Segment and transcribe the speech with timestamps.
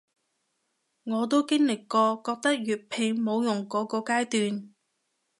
[1.03, 4.73] 我都經歷過覺得粵拼冇用箇個階段